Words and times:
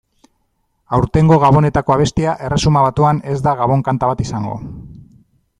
Aurtengo 0.97 1.37
Gabonetako 1.43 1.95
abestia 1.97 2.35
Erresuma 2.47 2.85
Batuan 2.89 3.23
ez 3.35 3.39
da 3.49 3.57
gabon-kanta 3.63 4.11
bat 4.15 4.29
izango. 4.29 4.61